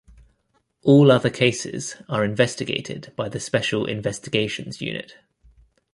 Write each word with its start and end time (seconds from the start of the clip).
All 0.81 1.11
other 1.11 1.29
cases 1.29 1.95
are 2.09 2.25
investigated 2.25 3.13
by 3.15 3.29
the 3.29 3.39
Special 3.39 3.85
Investigations 3.85 4.81
Unit. 4.81 5.15